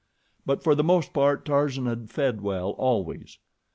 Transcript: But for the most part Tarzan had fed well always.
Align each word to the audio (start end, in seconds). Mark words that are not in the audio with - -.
But 0.47 0.63
for 0.63 0.73
the 0.73 0.83
most 0.83 1.13
part 1.13 1.45
Tarzan 1.45 1.85
had 1.85 2.09
fed 2.09 2.41
well 2.41 2.71
always. 2.71 3.37